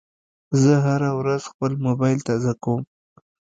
[0.61, 2.81] زه هره ورځ خپل موبایل تازه کوم.